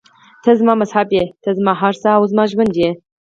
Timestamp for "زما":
0.59-0.73, 1.57-1.73, 2.31-2.43